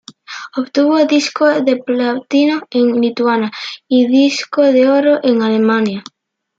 Obtuvo 0.57 1.05
disco 1.05 1.45
de 1.61 1.77
Platino 1.77 2.63
en 2.71 2.99
Lituania 2.99 3.51
y 3.87 4.07
disco 4.07 4.63
de 4.63 4.89
oro 4.89 5.19
en 5.21 5.43
Alemania. 5.43 6.03